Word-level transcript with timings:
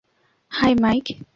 High, 0.51 0.73
mic! 0.83 1.05